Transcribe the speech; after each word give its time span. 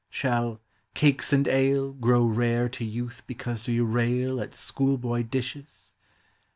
Shall" 0.09 0.59
cakes 0.95 1.31
and 1.31 1.47
ale" 1.47 1.91
Grow 1.93 2.23
rare 2.25 2.67
to 2.69 2.83
youth 2.83 3.21
because 3.27 3.67
we 3.67 3.79
rail 3.81 4.41
At 4.41 4.55
school 4.55 4.97
boy 4.97 5.21
dishes 5.21 5.93